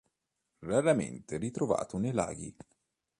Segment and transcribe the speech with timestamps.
[0.61, 2.55] Raramente ritrovato nei laghi.